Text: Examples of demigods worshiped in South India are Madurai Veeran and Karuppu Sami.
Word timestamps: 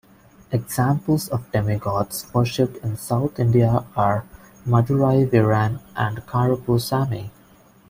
Examples 0.51 1.27
of 1.29 1.51
demigods 1.51 2.25
worshiped 2.33 2.77
in 2.83 2.97
South 2.97 3.39
India 3.39 3.85
are 3.95 4.25
Madurai 4.65 5.29
Veeran 5.29 5.79
and 5.95 6.17
Karuppu 6.25 6.81
Sami. 6.81 7.31